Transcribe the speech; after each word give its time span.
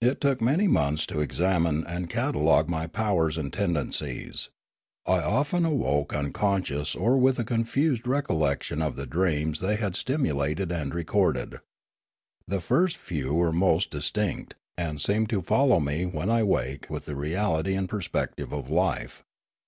It 0.00 0.20
took 0.20 0.40
many 0.40 0.68
months 0.68 1.04
to 1.06 1.18
examine 1.18 1.82
and 1.84 2.08
catalogue 2.08 2.68
my 2.68 2.86
powers 2.86 3.36
and 3.36 3.52
tendencies. 3.52 4.50
I 5.04 5.18
often 5.20 5.64
awoke 5.64 6.14
unconscious 6.14 6.94
or 6.94 7.18
with 7.18 7.40
a 7.40 7.44
confused 7.44 8.06
recollection 8.06 8.80
of 8.80 8.94
the 8.94 9.04
dreams 9.04 9.58
they 9.58 9.74
had 9.74 9.96
stimulated 9.96 10.70
and 10.70 10.94
recorded. 10.94 11.56
The 12.46 12.60
first 12.60 12.96
few 12.96 13.34
were 13.34 13.50
most 13.50 13.90
dis 13.90 14.12
tinct, 14.12 14.54
and 14.78 15.00
seemed 15.00 15.28
to 15.30 15.42
follow 15.42 15.80
me 15.80 16.06
when 16.06 16.30
I 16.30 16.44
waked 16.44 16.88
with 16.88 17.06
the 17.06 17.16
reality 17.16 17.74
and 17.74 17.88
perspective 17.88 18.52
of 18.52 18.70
life. 18.70 19.24